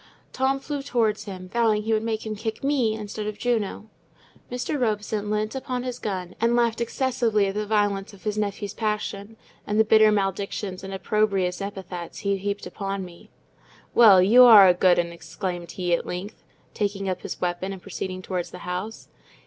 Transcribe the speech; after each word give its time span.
Tom 0.33 0.59
flew 0.59 0.81
towards 0.81 1.25
him, 1.25 1.47
vowing 1.47 1.83
he 1.83 1.93
would 1.93 2.01
make 2.01 2.25
him 2.25 2.35
kick 2.35 2.63
me 2.63 2.95
instead 2.95 3.27
of 3.27 3.37
Juno. 3.37 3.87
Mr. 4.51 4.81
Robson 4.81 5.29
leant 5.29 5.53
upon 5.53 5.83
his 5.83 5.99
gun, 5.99 6.33
and 6.41 6.55
laughed 6.55 6.81
excessively 6.81 7.45
at 7.45 7.53
the 7.53 7.67
violence 7.67 8.11
of 8.11 8.23
his 8.23 8.35
nephew's 8.35 8.73
passion, 8.73 9.37
and 9.67 9.79
the 9.79 9.83
bitter 9.85 10.11
maledictions 10.11 10.83
and 10.83 10.91
opprobrious 10.91 11.61
epithets 11.61 12.17
he 12.21 12.35
heaped 12.37 12.65
upon 12.65 13.05
me. 13.05 13.29
"Well, 13.93 14.23
you 14.23 14.43
are 14.43 14.67
a 14.67 14.73
good 14.73 14.97
'un!" 14.97 15.11
exclaimed 15.11 15.73
he, 15.73 15.93
at 15.93 16.07
length, 16.07 16.43
taking 16.73 17.07
up 17.07 17.21
his 17.21 17.39
weapon 17.39 17.71
and 17.71 17.79
proceeding 17.79 18.23
towards 18.23 18.49
the 18.49 18.65
house. 18.65 19.07